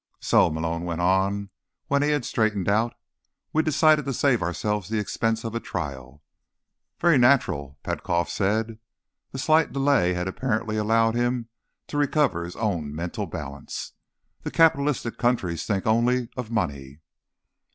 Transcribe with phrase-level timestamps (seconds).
[0.19, 1.51] "So," Malone went on
[1.85, 2.95] when he had straightened out,
[3.53, 6.23] "we decided to save ourselves the expense of a trial."
[6.99, 8.79] "Very natural," Petkoff said.
[9.31, 11.49] The slight delay had apparently allowed him
[11.85, 13.91] to recover his own mental balance.
[14.41, 17.01] "The capitalist countries think only of money."